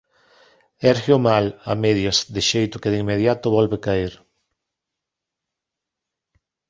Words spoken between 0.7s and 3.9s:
Érgueo mal, a medias, de xeito que de inmediato volve